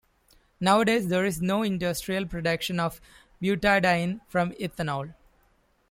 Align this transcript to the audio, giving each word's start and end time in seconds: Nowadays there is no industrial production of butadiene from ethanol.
Nowadays 0.59 1.09
there 1.09 1.27
is 1.27 1.43
no 1.43 1.61
industrial 1.61 2.25
production 2.25 2.79
of 2.79 2.99
butadiene 3.39 4.21
from 4.27 4.51
ethanol. 4.53 5.13